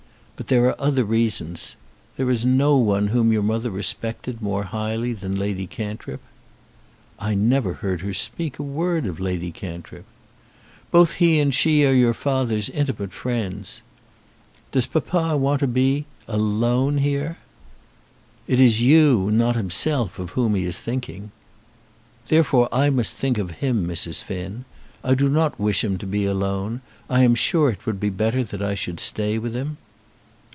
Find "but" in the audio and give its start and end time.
0.41-0.47